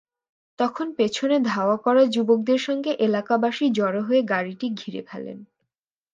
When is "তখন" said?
0.59-0.87